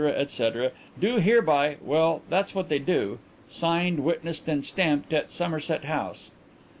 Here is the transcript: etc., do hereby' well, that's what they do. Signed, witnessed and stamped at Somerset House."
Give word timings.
etc., 0.03 0.71
do 0.99 1.17
hereby' 1.17 1.77
well, 1.79 2.23
that's 2.27 2.55
what 2.55 2.69
they 2.69 2.79
do. 2.79 3.19
Signed, 3.47 3.99
witnessed 4.03 4.47
and 4.49 4.65
stamped 4.65 5.13
at 5.13 5.31
Somerset 5.31 5.83
House." 5.83 6.31